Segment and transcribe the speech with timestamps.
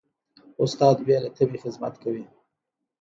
[0.63, 2.25] استاد بې له تمې خدمت کوي.